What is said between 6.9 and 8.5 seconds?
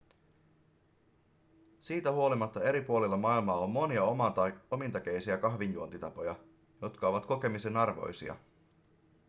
ovat kokemisen arvoisia